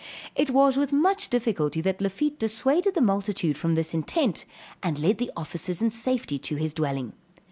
[0.33, 4.45] It was with much difficulty that Lafitte dissuaded the multitude from this intent,
[4.81, 7.13] and led the officers in safety to his dwelling.